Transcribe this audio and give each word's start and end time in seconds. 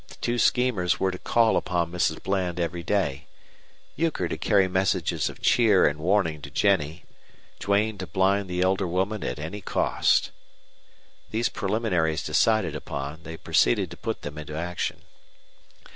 The 0.07 0.15
two 0.15 0.39
schemers 0.39 0.99
were 0.99 1.11
to 1.11 1.19
call 1.19 1.55
upon 1.55 1.91
Mrs. 1.91 2.23
Bland 2.23 2.59
every 2.59 2.81
day 2.81 3.27
Euchre 3.95 4.27
to 4.29 4.35
carry 4.35 4.67
messages 4.67 5.29
of 5.29 5.43
cheer 5.43 5.85
and 5.85 5.99
warning 5.99 6.41
to 6.41 6.49
Jennie, 6.49 7.05
Duane 7.59 7.99
to 7.99 8.07
blind 8.07 8.49
the 8.49 8.61
elder 8.61 8.87
woman 8.87 9.23
at 9.23 9.37
any 9.37 9.61
cost. 9.61 10.31
These 11.29 11.49
preliminaries 11.49 12.23
decided 12.23 12.75
upon, 12.75 13.21
they 13.21 13.37
proceeded 13.37 13.91
to 13.91 13.95
put 13.97 14.23
them 14.23 14.39
into 14.39 14.57
action. 14.57 15.03